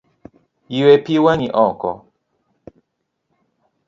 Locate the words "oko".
1.65-1.91